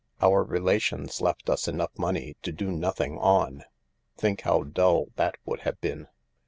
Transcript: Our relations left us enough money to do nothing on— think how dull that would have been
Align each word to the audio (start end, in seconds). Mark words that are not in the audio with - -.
Our 0.19 0.43
relations 0.43 1.21
left 1.21 1.47
us 1.47 1.67
enough 1.67 1.91
money 1.95 2.35
to 2.41 2.51
do 2.51 2.71
nothing 2.71 3.19
on— 3.19 3.65
think 4.17 4.41
how 4.41 4.63
dull 4.63 5.09
that 5.15 5.37
would 5.45 5.59
have 5.59 5.79
been 5.79 6.07